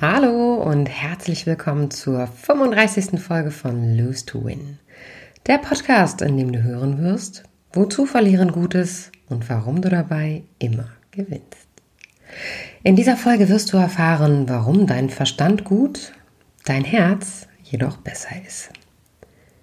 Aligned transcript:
Hallo 0.00 0.62
und 0.62 0.86
herzlich 0.86 1.44
willkommen 1.46 1.90
zur 1.90 2.28
35. 2.28 3.20
Folge 3.20 3.50
von 3.50 3.96
Lose 3.96 4.24
to 4.26 4.44
Win. 4.44 4.78
Der 5.48 5.58
Podcast, 5.58 6.22
in 6.22 6.36
dem 6.36 6.52
du 6.52 6.62
hören 6.62 7.02
wirst, 7.02 7.42
wozu 7.72 8.06
verlieren 8.06 8.52
Gutes 8.52 9.10
und 9.28 9.50
warum 9.50 9.82
du 9.82 9.88
dabei 9.88 10.44
immer 10.60 10.88
gewinnst. 11.10 11.67
In 12.82 12.96
dieser 12.96 13.16
Folge 13.16 13.48
wirst 13.48 13.72
du 13.72 13.76
erfahren, 13.76 14.48
warum 14.48 14.86
dein 14.86 15.10
Verstand 15.10 15.64
gut, 15.64 16.12
dein 16.64 16.84
Herz 16.84 17.46
jedoch 17.64 17.98
besser 17.98 18.30
ist. 18.46 18.70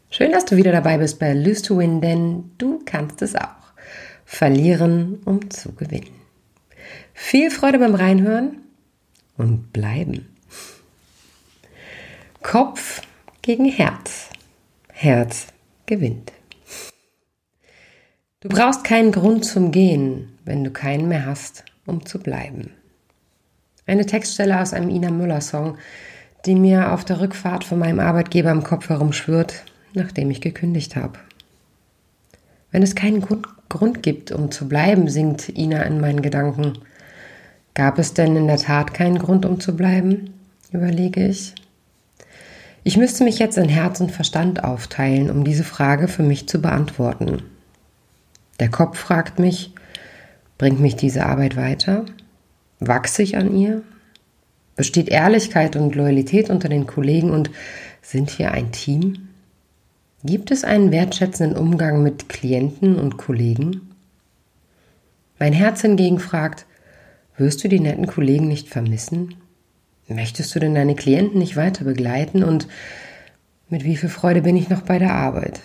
Schön, 0.10 0.32
dass 0.32 0.46
du 0.46 0.56
wieder 0.56 0.72
dabei 0.72 0.98
bist 0.98 1.20
bei 1.20 1.34
Lose 1.34 1.62
to 1.62 1.78
Win, 1.78 2.02
denn 2.02 2.52
du 2.58 2.80
kannst 2.86 3.22
es 3.22 3.36
auch. 3.36 3.74
Verlieren, 4.26 5.20
um 5.26 5.50
zu 5.50 5.74
gewinnen. 5.74 6.16
Viel 7.14 7.52
Freude 7.52 7.80
beim 7.80 7.96
Reinhören 7.96 8.58
und 9.38 9.72
bleiben. 9.72 10.36
Kopf 12.42 13.02
gegen 13.42 13.66
Herz. 13.66 14.30
Herz 14.92 15.48
gewinnt. 15.86 16.32
Du 18.40 18.50
brauchst 18.50 18.84
keinen 18.84 19.12
Grund 19.12 19.46
zum 19.46 19.72
Gehen, 19.72 20.38
wenn 20.46 20.64
du 20.64 20.72
keinen 20.72 21.08
mehr 21.08 21.26
hast, 21.26 21.66
um 21.86 22.06
zu 22.06 22.20
bleiben. 22.20 22.72
Eine 23.86 24.06
Textstelle 24.06 24.60
aus 24.60 24.74
einem 24.74 24.90
Ina 24.90 25.12
Müller 25.12 25.42
Song, 25.42 25.78
die 26.46 26.56
mir 26.56 26.92
auf 26.92 27.06
der 27.06 27.20
Rückfahrt 27.20 27.64
von 27.64 27.80
meinem 27.80 28.00
Arbeitgeber 28.00 28.52
im 28.52 28.64
Kopf 28.64 28.90
herumschwirrt, 28.90 29.64
nachdem 29.94 30.32
ich 30.32 30.42
gekündigt 30.42 30.96
habe. 30.96 31.20
Wenn 32.72 32.84
es 32.84 32.96
keinen 32.96 33.22
Grund 33.22 34.04
gibt, 34.04 34.32
um 34.32 34.52
zu 34.52 34.68
bleiben, 34.68 35.08
singt 35.08 35.50
Ina 35.50 35.84
in 35.84 36.02
meinen 36.02 36.22
Gedanken. 36.22 36.80
Gab 37.74 38.00
es 38.00 38.14
denn 38.14 38.36
in 38.36 38.48
der 38.48 38.58
Tat 38.58 38.94
keinen 38.94 39.20
Grund, 39.20 39.46
um 39.46 39.60
zu 39.60 39.76
bleiben? 39.76 40.34
überlege 40.72 41.28
ich. 41.28 41.56
Ich 42.84 42.98
müsste 42.98 43.24
mich 43.24 43.40
jetzt 43.40 43.58
in 43.58 43.70
Herz 43.70 44.00
und 44.00 44.12
Verstand 44.12 44.64
aufteilen, 44.64 45.30
um 45.30 45.44
diese 45.44 45.64
Frage 45.64 46.08
für 46.08 46.24
mich 46.24 46.48
zu 46.48 46.62
beantworten. 46.62 47.42
Der 48.60 48.70
Kopf 48.70 48.98
fragt 48.98 49.40
mich, 49.40 49.74
bringt 50.58 50.80
mich 50.80 50.96
diese 50.96 51.26
Arbeit 51.26 51.56
weiter? 51.56 52.06
Wachse 52.80 53.24
ich 53.24 53.38
an 53.38 53.56
ihr? 53.56 53.82
Besteht 54.76 55.10
Ehrlichkeit 55.10 55.76
und 55.76 55.96
Loyalität 55.96 56.50
unter 56.50 56.68
den 56.68 56.86
Kollegen 56.86 57.32
und 57.32 57.50
sind 58.02 58.38
wir 58.38 58.52
ein 58.52 58.72
Team? 58.72 59.30
Gibt 60.24 60.52
es 60.52 60.64
einen 60.64 60.92
wertschätzenden 60.92 61.58
Umgang 61.58 62.04
mit 62.04 62.30
Klienten 62.30 62.98
und 62.98 63.18
Kollegen? 63.18 63.92
Mein 65.40 65.54
Herz 65.54 65.82
hingegen 65.82 66.20
fragt, 66.20 66.66
wirst 67.38 67.64
du 67.64 67.68
die 67.68 67.80
netten 67.80 68.08
Kollegen 68.08 68.48
nicht 68.48 68.70
vermissen? 68.70 69.36
Möchtest 70.08 70.54
du 70.54 70.60
denn 70.60 70.76
deine 70.76 70.96
Klienten 70.96 71.40
nicht 71.40 71.56
weiter 71.56 71.84
begleiten 71.84 72.44
und 72.44 72.68
mit 73.70 73.84
wie 73.84 73.98
viel 73.98 74.10
Freude 74.10 74.42
bin 74.42 74.56
ich 74.56 74.70
noch 74.70 74.82
bei 74.82 75.00
der 75.00 75.14
Arbeit? 75.14 75.60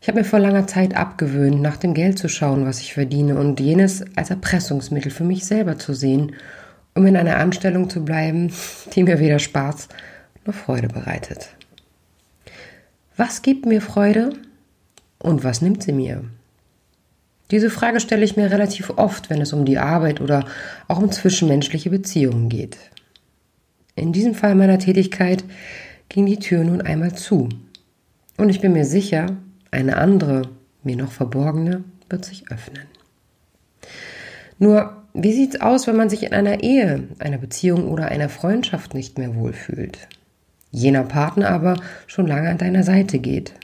Ich 0.00 0.08
habe 0.08 0.18
mir 0.18 0.24
vor 0.24 0.38
langer 0.38 0.66
Zeit 0.66 0.94
abgewöhnt, 0.94 1.60
nach 1.60 1.76
dem 1.76 1.92
Geld 1.92 2.18
zu 2.18 2.28
schauen, 2.28 2.64
was 2.64 2.80
ich 2.80 2.94
verdiene 2.94 3.36
und 3.36 3.58
jenes 3.58 4.04
als 4.16 4.30
Erpressungsmittel 4.30 5.10
für 5.10 5.24
mich 5.24 5.44
selber 5.44 5.78
zu 5.78 5.92
sehen, 5.92 6.34
um 6.94 7.06
in 7.06 7.16
einer 7.16 7.38
Anstellung 7.38 7.90
zu 7.90 8.04
bleiben, 8.04 8.52
die 8.94 9.02
mir 9.02 9.18
weder 9.18 9.38
Spaß 9.38 9.88
noch 10.44 10.54
Freude 10.54 10.88
bereitet. 10.88 11.48
Was 13.16 13.42
gibt 13.42 13.66
mir 13.66 13.80
Freude 13.80 14.32
und 15.18 15.42
was 15.42 15.60
nimmt 15.60 15.82
sie 15.82 15.92
mir? 15.92 16.22
Diese 17.50 17.70
Frage 17.70 17.98
stelle 17.98 18.24
ich 18.24 18.36
mir 18.36 18.50
relativ 18.50 18.90
oft, 18.90 19.30
wenn 19.30 19.40
es 19.40 19.52
um 19.52 19.64
die 19.64 19.78
Arbeit 19.78 20.20
oder 20.20 20.44
auch 20.86 20.98
um 20.98 21.10
zwischenmenschliche 21.10 21.90
Beziehungen 21.90 22.48
geht. 22.48 22.76
In 23.96 24.12
diesem 24.12 24.34
Fall 24.34 24.54
meiner 24.54 24.78
Tätigkeit 24.78 25.42
ging 26.08 26.26
die 26.26 26.38
Tür 26.38 26.62
nun 26.62 26.82
einmal 26.82 27.14
zu. 27.14 27.48
Und 28.36 28.50
ich 28.50 28.60
bin 28.60 28.74
mir 28.74 28.84
sicher, 28.84 29.36
eine 29.70 29.96
andere, 29.96 30.42
mir 30.82 30.96
noch 30.96 31.12
verborgene, 31.12 31.84
wird 32.08 32.24
sich 32.24 32.50
öffnen. 32.50 32.84
Nur, 34.58 35.02
wie 35.14 35.32
sieht's 35.32 35.60
aus, 35.60 35.86
wenn 35.86 35.96
man 35.96 36.10
sich 36.10 36.22
in 36.22 36.32
einer 36.32 36.62
Ehe, 36.62 37.08
einer 37.18 37.38
Beziehung 37.38 37.88
oder 37.88 38.06
einer 38.06 38.28
Freundschaft 38.28 38.94
nicht 38.94 39.18
mehr 39.18 39.34
wohlfühlt? 39.34 40.08
Jener 40.70 41.04
Partner 41.04 41.50
aber 41.50 41.80
schon 42.06 42.26
lange 42.26 42.50
an 42.50 42.58
deiner 42.58 42.82
Seite 42.82 43.18
geht 43.18 43.54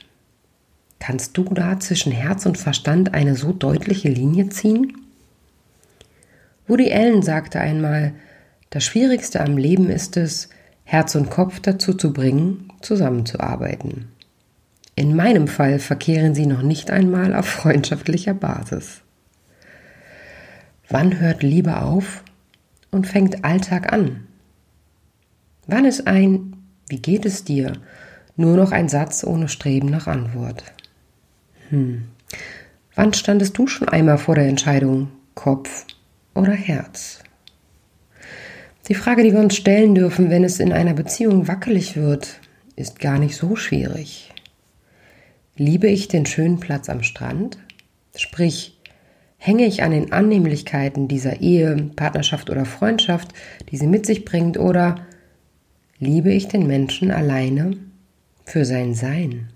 Kannst 0.99 1.37
du 1.37 1.43
da 1.43 1.79
zwischen 1.79 2.11
Herz 2.11 2.47
und 2.47 2.57
Verstand 2.57 3.13
eine 3.13 3.35
so 3.35 3.51
deutliche 3.51 4.09
Linie 4.09 4.49
ziehen? 4.49 4.97
Woody 6.67 6.91
Allen 6.91 7.21
sagte 7.21 7.59
einmal, 7.59 8.13
das 8.71 8.85
Schwierigste 8.85 9.39
am 9.41 9.55
Leben 9.55 9.91
ist 9.91 10.17
es, 10.17 10.49
Herz 10.83 11.13
und 11.13 11.29
Kopf 11.29 11.59
dazu 11.59 11.93
zu 11.93 12.11
bringen, 12.11 12.71
zusammenzuarbeiten. 12.81 14.07
In 14.97 15.15
meinem 15.15 15.47
Fall 15.47 15.79
verkehren 15.79 16.33
sie 16.35 16.45
noch 16.45 16.61
nicht 16.61 16.89
einmal 16.89 17.35
auf 17.35 17.45
freundschaftlicher 17.45 18.33
Basis. 18.33 19.01
Wann 20.89 21.19
hört 21.19 21.43
Liebe 21.43 21.81
auf 21.81 22.23
und 22.91 23.05
fängt 23.05 23.43
Alltag 23.43 23.91
an? 23.91 24.27
Wann 25.67 25.85
ist 25.85 26.07
ein 26.07 26.53
Wie 26.87 27.01
geht 27.01 27.25
es 27.25 27.43
dir 27.43 27.73
nur 28.37 28.55
noch 28.55 28.71
ein 28.71 28.87
Satz 28.87 29.23
ohne 29.23 29.49
Streben 29.49 29.89
nach 29.89 30.07
Antwort? 30.07 30.63
Hm. 31.69 32.05
Wann 32.93 33.13
standest 33.13 33.57
du 33.57 33.67
schon 33.67 33.89
einmal 33.89 34.17
vor 34.17 34.35
der 34.35 34.47
Entscheidung 34.47 35.09
Kopf 35.33 35.85
oder 36.35 36.53
Herz? 36.53 37.19
Die 38.87 38.95
Frage, 38.95 39.23
die 39.23 39.33
wir 39.33 39.39
uns 39.39 39.55
stellen 39.55 39.95
dürfen, 39.95 40.29
wenn 40.29 40.43
es 40.43 40.59
in 40.59 40.71
einer 40.71 40.93
Beziehung 40.93 41.47
wackelig 41.47 41.95
wird, 41.95 42.39
ist 42.75 42.99
gar 42.99 43.17
nicht 43.17 43.35
so 43.35 43.55
schwierig. 43.55 44.31
Liebe 45.57 45.87
ich 45.87 46.09
den 46.09 46.25
schönen 46.25 46.59
Platz 46.59 46.89
am 46.89 47.01
Strand? 47.01 47.57
Sprich, 48.13 48.77
hänge 49.37 49.65
ich 49.65 49.83
an 49.83 49.91
den 49.91 50.11
Annehmlichkeiten 50.11 51.07
dieser 51.07 51.39
Ehe, 51.39 51.91
Partnerschaft 51.95 52.49
oder 52.49 52.65
Freundschaft, 52.65 53.29
die 53.71 53.77
sie 53.77 53.87
mit 53.87 54.05
sich 54.05 54.25
bringt, 54.25 54.57
oder 54.57 54.95
liebe 55.97 56.33
ich 56.33 56.49
den 56.49 56.67
Menschen 56.67 57.09
alleine 57.09 57.77
für 58.43 58.65
sein 58.65 58.95
Sein? 58.95 59.47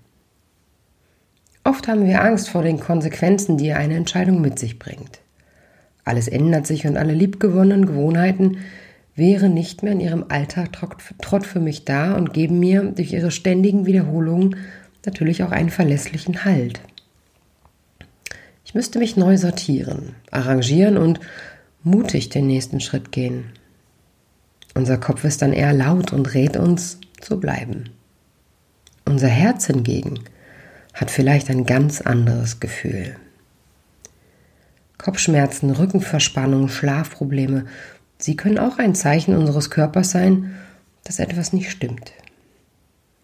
Oft 1.64 1.86
haben 1.86 2.06
wir 2.06 2.22
Angst 2.22 2.48
vor 2.48 2.62
den 2.62 2.80
Konsequenzen, 2.80 3.58
die 3.58 3.74
eine 3.74 3.96
Entscheidung 3.96 4.40
mit 4.40 4.58
sich 4.58 4.78
bringt. 4.78 5.20
Alles 6.06 6.28
ändert 6.28 6.66
sich 6.66 6.86
und 6.86 6.96
alle 6.96 7.12
liebgewonnenen 7.12 7.84
Gewohnheiten 7.84 8.56
wären 9.16 9.52
nicht 9.52 9.82
mehr 9.82 9.92
in 9.92 10.00
ihrem 10.00 10.24
Alltag 10.30 10.70
trott 11.20 11.46
für 11.46 11.60
mich 11.60 11.84
da 11.84 12.16
und 12.16 12.32
geben 12.32 12.58
mir 12.58 12.84
durch 12.84 13.12
ihre 13.12 13.30
ständigen 13.30 13.84
Wiederholungen 13.84 14.56
natürlich 15.06 15.42
auch 15.42 15.50
einen 15.50 15.70
verlässlichen 15.70 16.44
Halt. 16.44 16.80
Ich 18.64 18.74
müsste 18.74 18.98
mich 18.98 19.16
neu 19.16 19.36
sortieren, 19.36 20.14
arrangieren 20.30 20.96
und 20.96 21.20
mutig 21.82 22.28
den 22.28 22.46
nächsten 22.46 22.80
Schritt 22.80 23.10
gehen. 23.10 23.52
Unser 24.74 24.98
Kopf 24.98 25.24
ist 25.24 25.42
dann 25.42 25.52
eher 25.52 25.72
laut 25.72 26.12
und 26.12 26.34
rät 26.34 26.56
uns 26.56 26.98
zu 27.20 27.40
bleiben. 27.40 27.90
Unser 29.04 29.28
Herz 29.28 29.66
hingegen 29.66 30.20
hat 30.94 31.10
vielleicht 31.10 31.50
ein 31.50 31.66
ganz 31.66 32.00
anderes 32.00 32.60
Gefühl. 32.60 33.16
Kopfschmerzen, 34.98 35.70
Rückenverspannung, 35.70 36.68
Schlafprobleme, 36.68 37.64
sie 38.18 38.36
können 38.36 38.58
auch 38.58 38.78
ein 38.78 38.94
Zeichen 38.94 39.34
unseres 39.34 39.70
Körpers 39.70 40.10
sein, 40.10 40.54
dass 41.04 41.18
etwas 41.18 41.52
nicht 41.52 41.70
stimmt. 41.70 42.12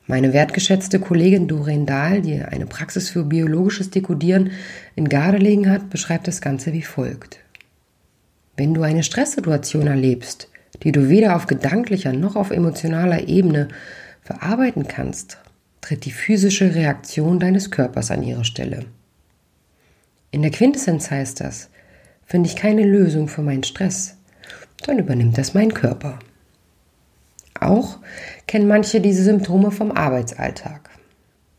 Meine 0.08 0.32
wertgeschätzte 0.32 1.00
Kollegin 1.00 1.48
Doreen 1.48 1.84
Dahl, 1.84 2.22
die 2.22 2.40
eine 2.40 2.66
Praxis 2.66 3.10
für 3.10 3.24
biologisches 3.24 3.90
Dekodieren 3.90 4.52
in 4.94 5.08
Gardelegen 5.08 5.68
hat, 5.68 5.90
beschreibt 5.90 6.28
das 6.28 6.40
Ganze 6.40 6.72
wie 6.72 6.82
folgt. 6.82 7.40
Wenn 8.56 8.72
du 8.72 8.82
eine 8.82 9.02
Stresssituation 9.02 9.88
erlebst, 9.88 10.48
die 10.84 10.92
du 10.92 11.08
weder 11.08 11.34
auf 11.34 11.46
gedanklicher 11.46 12.12
noch 12.12 12.36
auf 12.36 12.52
emotionaler 12.52 13.26
Ebene 13.26 13.66
verarbeiten 14.22 14.86
kannst, 14.86 15.38
tritt 15.80 16.04
die 16.04 16.12
physische 16.12 16.74
Reaktion 16.74 17.40
deines 17.40 17.72
Körpers 17.72 18.12
an 18.12 18.22
ihre 18.22 18.44
Stelle. 18.44 18.84
In 20.30 20.42
der 20.42 20.52
Quintessenz 20.52 21.10
heißt 21.10 21.40
das, 21.40 21.68
finde 22.24 22.48
ich 22.48 22.56
keine 22.56 22.84
Lösung 22.84 23.26
für 23.26 23.42
meinen 23.42 23.64
Stress, 23.64 24.16
dann 24.84 24.98
übernimmt 24.98 25.36
das 25.36 25.54
mein 25.54 25.74
Körper. 25.74 26.18
Auch 27.66 27.98
kennen 28.46 28.68
manche 28.68 29.00
diese 29.00 29.24
Symptome 29.24 29.70
vom 29.70 29.90
Arbeitsalltag. 29.90 30.90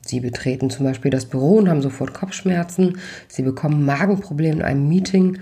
Sie 0.01 0.21
betreten 0.21 0.69
zum 0.69 0.85
Beispiel 0.85 1.11
das 1.11 1.25
Büro 1.25 1.57
und 1.57 1.69
haben 1.69 1.81
sofort 1.81 2.13
Kopfschmerzen, 2.13 2.97
sie 3.27 3.41
bekommen 3.41 3.85
Magenprobleme 3.85 4.55
in 4.55 4.61
einem 4.61 4.87
Meeting 4.87 5.39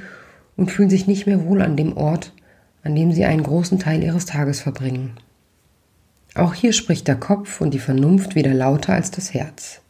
und 0.58 0.72
fühlen 0.72 0.90
sich 0.90 1.06
nicht 1.06 1.28
mehr 1.28 1.46
wohl 1.46 1.62
an 1.62 1.78
dem 1.78 1.96
Ort, 1.96 2.34
an 2.84 2.96
dem 2.96 3.12
sie 3.12 3.26
einen 3.26 3.44
großen 3.44 3.78
Teil 3.78 4.04
ihres 4.04 4.26
Tages 4.26 4.62
verbringen. 4.62 5.18
Auch 6.34 6.56
hier 6.56 6.74
spricht 6.74 7.08
der 7.08 7.16
Kopf 7.16 7.62
und 7.62 7.74
die 7.74 7.80
Vernunft 7.80 8.36
wieder 8.36 8.54
lauter 8.54 8.94
als 8.94 9.12
das 9.12 9.34
Herz. 9.34 9.82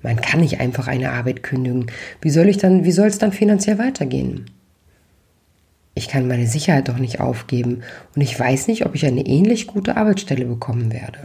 Man 0.00 0.16
kann 0.16 0.40
nicht 0.40 0.58
einfach 0.58 0.88
eine 0.88 1.12
Arbeit 1.12 1.42
kündigen. 1.42 1.86
Wie 2.20 2.30
soll 2.30 2.48
ich 2.48 2.56
dann, 2.56 2.84
wie 2.84 2.92
soll 2.92 3.08
es 3.08 3.18
dann 3.18 3.32
finanziell 3.32 3.78
weitergehen? 3.78 4.46
Ich 6.02 6.08
kann 6.08 6.26
meine 6.26 6.48
Sicherheit 6.48 6.88
doch 6.88 6.98
nicht 6.98 7.20
aufgeben 7.20 7.82
und 8.16 8.22
ich 8.22 8.38
weiß 8.38 8.66
nicht, 8.66 8.84
ob 8.84 8.96
ich 8.96 9.06
eine 9.06 9.24
ähnlich 9.24 9.68
gute 9.68 9.96
Arbeitsstelle 9.96 10.44
bekommen 10.44 10.92
werde. 10.92 11.20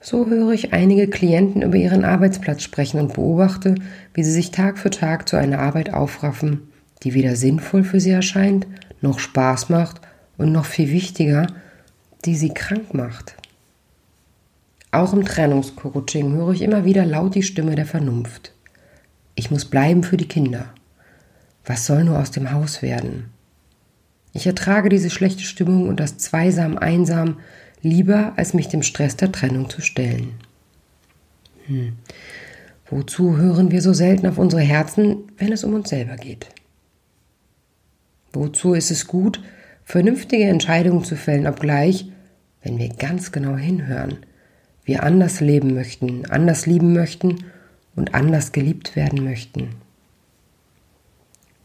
So 0.00 0.26
höre 0.26 0.52
ich 0.52 0.72
einige 0.72 1.06
Klienten 1.06 1.60
über 1.60 1.76
ihren 1.76 2.06
Arbeitsplatz 2.06 2.62
sprechen 2.62 2.98
und 2.98 3.12
beobachte, 3.12 3.74
wie 4.14 4.24
sie 4.24 4.32
sich 4.32 4.52
Tag 4.52 4.78
für 4.78 4.88
Tag 4.88 5.28
zu 5.28 5.36
einer 5.36 5.58
Arbeit 5.58 5.92
aufraffen, 5.92 6.72
die 7.02 7.12
weder 7.12 7.36
sinnvoll 7.36 7.84
für 7.84 8.00
sie 8.00 8.10
erscheint, 8.10 8.66
noch 9.02 9.18
Spaß 9.18 9.68
macht 9.68 10.00
und 10.38 10.50
noch 10.50 10.64
viel 10.64 10.90
wichtiger, 10.90 11.46
die 12.24 12.36
sie 12.36 12.54
krank 12.54 12.94
macht. 12.94 13.36
Auch 14.92 15.12
im 15.12 15.26
Trennungscoaching 15.26 16.32
höre 16.32 16.52
ich 16.52 16.62
immer 16.62 16.86
wieder 16.86 17.04
laut 17.04 17.34
die 17.34 17.42
Stimme 17.42 17.74
der 17.74 17.84
Vernunft. 17.84 18.54
Ich 19.34 19.50
muss 19.50 19.66
bleiben 19.66 20.04
für 20.04 20.16
die 20.16 20.28
Kinder. 20.28 20.72
Was 21.64 21.86
soll 21.86 22.04
nur 22.04 22.18
aus 22.18 22.30
dem 22.30 22.52
Haus 22.52 22.82
werden? 22.82 23.30
Ich 24.32 24.46
ertrage 24.46 24.88
diese 24.88 25.10
schlechte 25.10 25.42
Stimmung 25.42 25.88
und 25.88 26.00
das 26.00 26.18
Zweisam 26.18 26.78
einsam 26.78 27.38
lieber, 27.82 28.32
als 28.36 28.54
mich 28.54 28.68
dem 28.68 28.82
Stress 28.82 29.16
der 29.16 29.32
Trennung 29.32 29.68
zu 29.68 29.80
stellen. 29.80 30.34
Hm. 31.66 31.94
Wozu 32.88 33.36
hören 33.36 33.70
wir 33.70 33.82
so 33.82 33.92
selten 33.92 34.26
auf 34.26 34.38
unsere 34.38 34.62
Herzen, 34.62 35.18
wenn 35.38 35.52
es 35.52 35.64
um 35.64 35.74
uns 35.74 35.88
selber 35.88 36.16
geht? 36.16 36.48
Wozu 38.32 38.74
ist 38.74 38.90
es 38.90 39.06
gut, 39.06 39.40
vernünftige 39.84 40.44
Entscheidungen 40.44 41.04
zu 41.04 41.16
fällen, 41.16 41.46
obgleich, 41.46 42.06
wenn 42.62 42.78
wir 42.78 42.88
ganz 42.88 43.32
genau 43.32 43.56
hinhören, 43.56 44.18
wir 44.84 45.02
anders 45.02 45.40
leben 45.40 45.74
möchten, 45.74 46.26
anders 46.26 46.66
lieben 46.66 46.92
möchten 46.92 47.44
und 47.96 48.14
anders 48.14 48.52
geliebt 48.52 48.96
werden 48.96 49.24
möchten? 49.24 49.70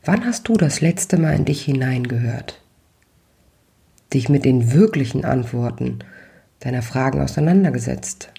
Wann 0.06 0.24
hast 0.24 0.48
du 0.48 0.54
das 0.54 0.82
letzte 0.82 1.18
Mal 1.18 1.36
in 1.36 1.46
dich 1.46 1.64
hineingehört? 1.64 2.62
Dich 4.14 4.30
mit 4.30 4.46
den 4.46 4.72
wirklichen 4.72 5.26
Antworten 5.26 6.00
deiner 6.60 6.84
Fragen 6.84 7.22
auseinandergesetzt? 7.22 8.32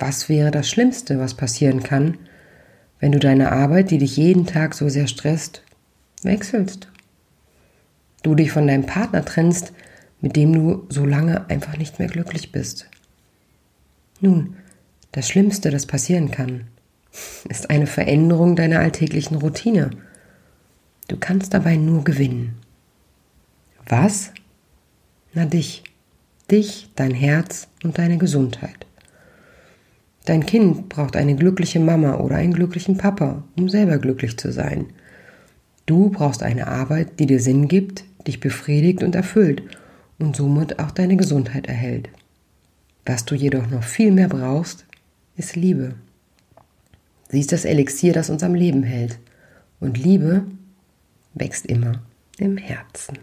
Was 0.00 0.28
wäre 0.28 0.50
das 0.50 0.68
Schlimmste, 0.68 1.20
was 1.20 1.34
passieren 1.34 1.84
kann, 1.84 2.18
wenn 2.98 3.12
du 3.12 3.20
deine 3.20 3.52
Arbeit, 3.52 3.92
die 3.92 3.98
dich 3.98 4.16
jeden 4.16 4.44
Tag 4.44 4.74
so 4.74 4.88
sehr 4.88 5.06
stresst, 5.06 5.62
wechselst? 6.24 6.88
Du 8.24 8.34
dich 8.34 8.50
von 8.50 8.66
deinem 8.66 8.86
Partner 8.86 9.24
trennst, 9.24 9.72
mit 10.20 10.34
dem 10.34 10.52
du 10.52 10.84
so 10.88 11.06
lange 11.06 11.48
einfach 11.48 11.76
nicht 11.76 12.00
mehr 12.00 12.08
glücklich 12.08 12.50
bist. 12.50 12.88
Nun, 14.20 14.56
das 15.12 15.28
Schlimmste, 15.28 15.70
das 15.70 15.86
passieren 15.86 16.32
kann, 16.32 16.64
ist 17.48 17.70
eine 17.70 17.86
Veränderung 17.86 18.56
deiner 18.56 18.80
alltäglichen 18.80 19.36
Routine. 19.36 19.90
Du 21.08 21.16
kannst 21.16 21.52
dabei 21.52 21.76
nur 21.76 22.04
gewinnen. 22.04 22.56
Was? 23.86 24.32
Na 25.34 25.44
dich. 25.44 25.84
Dich, 26.50 26.90
dein 26.96 27.12
Herz 27.12 27.68
und 27.82 27.98
deine 27.98 28.18
Gesundheit. 28.18 28.86
Dein 30.24 30.46
Kind 30.46 30.88
braucht 30.88 31.16
eine 31.16 31.34
glückliche 31.34 31.80
Mama 31.80 32.16
oder 32.16 32.36
einen 32.36 32.54
glücklichen 32.54 32.96
Papa, 32.96 33.42
um 33.56 33.68
selber 33.68 33.98
glücklich 33.98 34.38
zu 34.38 34.52
sein. 34.52 34.86
Du 35.86 36.10
brauchst 36.10 36.42
eine 36.42 36.68
Arbeit, 36.68 37.18
die 37.18 37.26
dir 37.26 37.40
Sinn 37.40 37.66
gibt, 37.66 38.04
dich 38.26 38.38
befriedigt 38.38 39.02
und 39.02 39.14
erfüllt 39.14 39.62
und 40.18 40.36
somit 40.36 40.78
auch 40.78 40.92
deine 40.92 41.16
Gesundheit 41.16 41.66
erhält. 41.66 42.08
Was 43.04 43.24
du 43.24 43.34
jedoch 43.34 43.68
noch 43.68 43.82
viel 43.82 44.12
mehr 44.12 44.28
brauchst, 44.28 44.86
ist 45.36 45.56
Liebe. 45.56 45.94
Sie 47.32 47.40
ist 47.40 47.50
das 47.50 47.64
Elixier, 47.64 48.12
das 48.12 48.28
uns 48.28 48.42
am 48.42 48.54
Leben 48.54 48.82
hält. 48.82 49.18
Und 49.80 49.96
Liebe 49.96 50.44
wächst 51.32 51.64
immer 51.64 52.02
im 52.38 52.58
Herzen. 52.58 53.18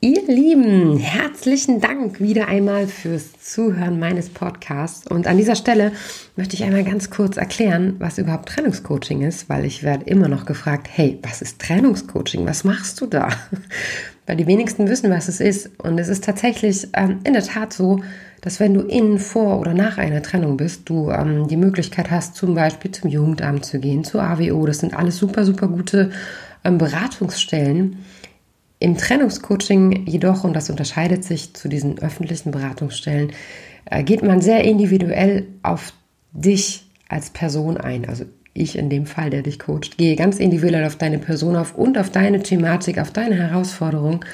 Ihr 0.00 0.22
Lieben, 0.28 0.96
herzlichen 0.96 1.80
Dank 1.80 2.20
wieder 2.20 2.46
einmal 2.46 2.86
fürs 2.86 3.32
Zuhören 3.40 3.98
meines 3.98 4.28
Podcasts. 4.28 5.08
Und 5.08 5.26
an 5.26 5.38
dieser 5.38 5.56
Stelle 5.56 5.90
möchte 6.36 6.54
ich 6.54 6.62
einmal 6.62 6.84
ganz 6.84 7.10
kurz 7.10 7.36
erklären, 7.36 7.96
was 7.98 8.16
überhaupt 8.16 8.48
Trennungscoaching 8.48 9.22
ist, 9.22 9.48
weil 9.48 9.64
ich 9.64 9.82
werde 9.82 10.04
immer 10.04 10.28
noch 10.28 10.46
gefragt, 10.46 10.86
hey, 10.88 11.18
was 11.22 11.42
ist 11.42 11.58
Trennungscoaching? 11.58 12.46
Was 12.46 12.62
machst 12.62 13.00
du 13.00 13.06
da? 13.06 13.28
Weil 14.28 14.36
die 14.36 14.46
wenigsten 14.46 14.88
wissen, 14.88 15.10
was 15.10 15.26
es 15.26 15.40
ist. 15.40 15.70
Und 15.82 15.98
es 15.98 16.06
ist 16.06 16.22
tatsächlich 16.22 16.86
ähm, 16.92 17.18
in 17.24 17.32
der 17.32 17.42
Tat 17.42 17.72
so, 17.72 18.00
dass 18.40 18.60
wenn 18.60 18.74
du 18.74 18.82
in, 18.82 19.18
vor 19.18 19.58
oder 19.58 19.74
nach 19.74 19.98
einer 19.98 20.22
Trennung 20.22 20.58
bist, 20.58 20.88
du 20.88 21.10
ähm, 21.10 21.48
die 21.48 21.56
Möglichkeit 21.56 22.12
hast, 22.12 22.36
zum 22.36 22.54
Beispiel 22.54 22.92
zum 22.92 23.10
Jugendamt 23.10 23.64
zu 23.64 23.80
gehen, 23.80 24.04
zur 24.04 24.22
AWO. 24.22 24.64
Das 24.64 24.78
sind 24.78 24.96
alles 24.96 25.16
super, 25.16 25.44
super 25.44 25.66
gute 25.66 26.12
ähm, 26.62 26.78
Beratungsstellen. 26.78 27.96
Im 28.80 28.96
Trennungscoaching 28.96 30.06
jedoch, 30.06 30.44
und 30.44 30.54
das 30.54 30.70
unterscheidet 30.70 31.24
sich 31.24 31.54
zu 31.54 31.68
diesen 31.68 31.98
öffentlichen 31.98 32.52
Beratungsstellen, 32.52 33.32
äh, 33.86 34.02
geht 34.04 34.22
man 34.22 34.40
sehr 34.40 34.64
individuell 34.64 35.46
auf 35.62 35.92
dich 36.32 36.86
als 37.08 37.30
Person 37.30 37.76
ein. 37.76 38.08
Also 38.08 38.24
ich 38.54 38.76
in 38.76 38.90
dem 38.90 39.06
Fall, 39.06 39.30
der 39.30 39.42
dich 39.42 39.58
coacht, 39.58 39.98
gehe 39.98 40.16
ganz 40.16 40.38
individuell 40.38 40.84
auf 40.84 40.96
deine 40.96 41.18
Person 41.18 41.56
auf 41.56 41.74
und 41.74 41.98
auf 41.98 42.10
deine 42.10 42.42
Thematik, 42.42 42.98
auf 42.98 43.10
deine 43.10 43.36
Herausforderung 43.36 44.24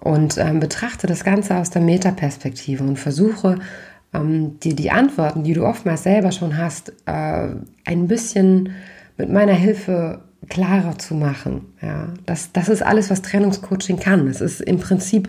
und 0.00 0.36
ähm, 0.38 0.60
betrachte 0.60 1.06
das 1.06 1.24
Ganze 1.24 1.56
aus 1.56 1.70
der 1.70 1.82
Metaperspektive 1.82 2.84
und 2.84 2.98
versuche 2.98 3.58
ähm, 4.12 4.58
dir 4.60 4.74
die 4.74 4.90
Antworten, 4.90 5.44
die 5.44 5.54
du 5.54 5.64
oftmals 5.64 6.02
selber 6.02 6.32
schon 6.32 6.56
hast, 6.56 6.92
äh, 7.06 7.48
ein 7.84 8.08
bisschen 8.08 8.70
mit 9.16 9.30
meiner 9.30 9.54
Hilfe 9.54 10.22
klarer 10.48 10.98
zu 10.98 11.14
machen. 11.14 11.72
Ja, 11.82 12.08
das, 12.26 12.52
das 12.52 12.68
ist 12.68 12.82
alles, 12.82 13.10
was 13.10 13.22
Trennungscoaching 13.22 13.98
kann. 13.98 14.26
Es 14.28 14.40
ist 14.40 14.60
im 14.60 14.78
Prinzip 14.78 15.28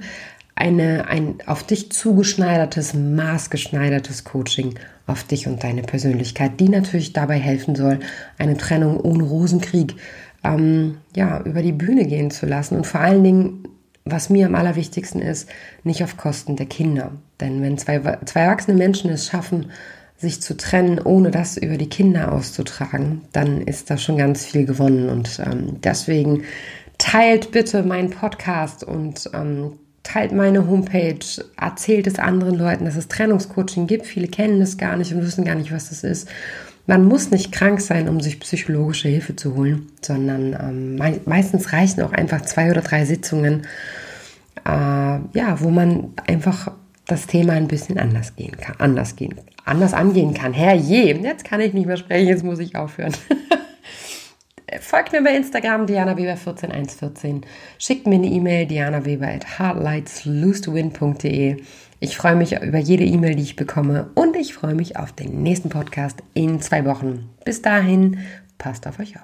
eine, 0.55 1.07
ein 1.07 1.35
auf 1.45 1.63
dich 1.63 1.91
zugeschneidertes, 1.91 2.93
maßgeschneidertes 2.93 4.23
Coaching 4.23 4.75
auf 5.05 5.23
dich 5.23 5.47
und 5.47 5.63
deine 5.63 5.83
Persönlichkeit, 5.83 6.59
die 6.59 6.69
natürlich 6.69 7.13
dabei 7.13 7.37
helfen 7.37 7.75
soll, 7.75 7.99
eine 8.37 8.57
Trennung 8.57 8.99
ohne 8.99 9.23
Rosenkrieg 9.23 9.95
ähm, 10.43 10.97
ja, 11.15 11.41
über 11.43 11.61
die 11.61 11.71
Bühne 11.71 12.05
gehen 12.05 12.31
zu 12.31 12.45
lassen 12.45 12.75
und 12.75 12.87
vor 12.87 13.01
allen 13.01 13.23
Dingen 13.23 13.63
was 14.09 14.29
mir 14.29 14.45
am 14.45 14.55
allerwichtigsten 14.55 15.21
ist, 15.21 15.49
nicht 15.83 16.03
auf 16.03 16.17
Kosten 16.17 16.55
der 16.55 16.65
Kinder. 16.65 17.11
Denn 17.39 17.61
wenn 17.61 17.77
zwei, 17.77 17.99
zwei 18.25 18.41
erwachsene 18.41 18.77
Menschen 18.77 19.09
es 19.09 19.27
schaffen, 19.27 19.71
sich 20.17 20.41
zu 20.41 20.57
trennen, 20.57 20.99
ohne 20.99 21.31
das 21.31 21.57
über 21.57 21.77
die 21.77 21.89
Kinder 21.89 22.31
auszutragen, 22.31 23.21
dann 23.33 23.61
ist 23.61 23.89
da 23.89 23.97
schon 23.97 24.17
ganz 24.17 24.45
viel 24.45 24.65
gewonnen. 24.65 25.09
Und 25.09 25.39
ähm, 25.45 25.79
deswegen 25.81 26.43
teilt 26.97 27.51
bitte 27.51 27.83
meinen 27.83 28.09
Podcast 28.09 28.83
und 28.83 29.29
ähm, 29.33 29.73
teilt 30.01 30.31
meine 30.31 30.67
Homepage, 30.67 31.19
erzählt 31.59 32.07
es 32.07 32.17
anderen 32.17 32.55
Leuten, 32.55 32.85
dass 32.85 32.95
es 32.95 33.07
Trennungscoaching 33.07 33.85
gibt. 33.85 34.07
Viele 34.07 34.27
kennen 34.27 34.61
es 34.61 34.77
gar 34.77 34.95
nicht 34.95 35.13
und 35.13 35.21
wissen 35.21 35.45
gar 35.45 35.55
nicht, 35.55 35.71
was 35.71 35.89
das 35.89 36.03
ist. 36.03 36.27
Man 36.87 37.05
muss 37.05 37.31
nicht 37.31 37.51
krank 37.51 37.81
sein, 37.81 38.07
um 38.07 38.21
sich 38.21 38.39
psychologische 38.39 39.09
Hilfe 39.09 39.35
zu 39.35 39.55
holen, 39.55 39.87
sondern 40.01 40.57
ähm, 40.59 40.95
me 40.95 41.19
meistens 41.25 41.73
reichen 41.73 42.01
auch 42.01 42.13
einfach 42.13 42.41
zwei 42.41 42.71
oder 42.71 42.81
drei 42.81 43.03
Sitzungen, 43.03 43.67
äh, 44.65 44.69
ja, 44.69 45.57
wo 45.59 45.69
man 45.69 46.13
einfach 46.25 46.71
das 47.07 47.27
Thema 47.27 47.53
ein 47.53 47.67
bisschen 47.67 47.97
anders 47.97 48.35
gehen 48.35 48.57
kann, 48.57 48.75
anders 48.79 49.15
gehen, 49.15 49.35
anders 49.65 49.93
angehen 49.93 50.33
kann. 50.33 50.53
Herrje, 50.53 51.17
jetzt 51.17 51.45
kann 51.45 51.61
ich 51.61 51.73
nicht 51.73 51.87
mehr 51.87 51.97
sprechen, 51.97 52.27
jetzt 52.27 52.43
muss 52.43 52.59
ich 52.59 52.75
aufhören. 52.75 53.13
Folgt 54.81 55.13
mir 55.13 55.23
bei 55.23 55.33
Instagram, 55.35 55.87
Diana 55.87 56.17
Weber 56.17 56.35
14114. 56.35 57.45
Schickt 57.79 58.05
mir 58.05 58.15
eine 58.15 58.27
E-Mail, 58.27 58.67
dianaweber 58.67 59.27
at 59.27 59.45
hardlightslose2win.de. 59.57 61.63
Ich 61.99 62.17
freue 62.17 62.35
mich 62.35 62.61
über 62.61 62.77
jede 62.77 63.05
E-Mail, 63.05 63.35
die 63.35 63.43
ich 63.43 63.55
bekomme 63.55 64.09
und 64.13 64.35
ich 64.35 64.53
freue 64.53 64.75
mich 64.75 64.97
auf 64.97 65.13
den 65.13 65.41
nächsten 65.41 65.69
Podcast 65.69 66.21
in 66.33 66.59
zwei 66.61 66.83
Wochen. 66.85 67.29
Bis 67.45 67.61
dahin, 67.61 68.19
passt 68.57 68.85
auf 68.85 68.99
euch 68.99 69.15
auf. 69.15 69.23